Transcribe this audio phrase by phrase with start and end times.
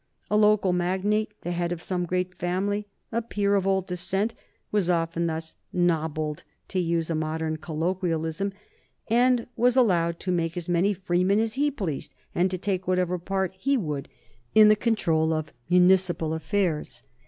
[0.31, 4.33] A local magnate, the head of some great family, a peer of old descent,
[4.71, 8.51] was often thus "nobbled" to use a modern colloquialism
[9.09, 13.19] and was allowed to make as many freemen as he pleased and to take whatever
[13.19, 14.09] part he would
[14.55, 17.03] in the control of municipal affairs.